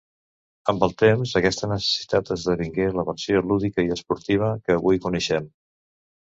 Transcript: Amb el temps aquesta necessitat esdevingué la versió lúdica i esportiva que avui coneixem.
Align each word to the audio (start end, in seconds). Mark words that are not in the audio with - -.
Amb 0.71 0.85
el 0.85 0.93
temps 1.01 1.33
aquesta 1.39 1.69
necessitat 1.71 2.31
esdevingué 2.37 2.87
la 3.01 3.05
versió 3.11 3.45
lúdica 3.53 3.87
i 3.91 3.95
esportiva 3.97 4.51
que 4.65 4.79
avui 4.79 5.05
coneixem. 5.07 5.53